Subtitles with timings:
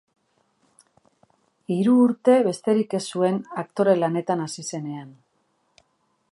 [1.75, 5.17] Hiru urte besterik ez zuen aktore lanetan hasi zenean.